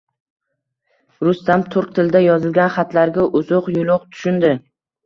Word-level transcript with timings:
Rustam 1.27 1.67
turk 1.75 1.93
tilida 1.99 2.23
yozilgan 2.27 2.75
xatlarga 2.79 3.31
uzuq-yuluq 3.43 4.13
tushundi 4.17 4.57